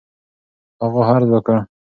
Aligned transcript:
هغو 0.81 0.99
عرض 1.09 1.29
وكړ: 1.33 1.57